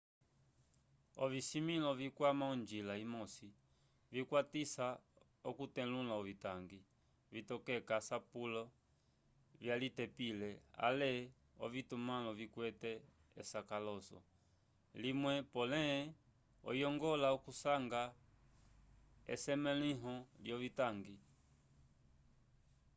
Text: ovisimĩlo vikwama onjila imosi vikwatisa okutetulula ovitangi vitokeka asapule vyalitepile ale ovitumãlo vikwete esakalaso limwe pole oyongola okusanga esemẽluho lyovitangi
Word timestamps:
ovisimĩlo 1.23 1.89
vikwama 2.01 2.45
onjila 2.53 2.93
imosi 3.05 3.47
vikwatisa 4.13 4.85
okutetulula 5.49 6.13
ovitangi 6.21 6.79
vitokeka 7.33 7.93
asapule 8.01 8.63
vyalitepile 9.61 10.49
ale 10.87 11.11
ovitumãlo 11.63 12.31
vikwete 12.39 12.91
esakalaso 13.41 14.19
limwe 15.01 15.33
pole 15.53 15.83
oyongola 16.69 17.27
okusanga 17.37 18.01
esemẽluho 19.33 20.13
lyovitangi 20.43 21.15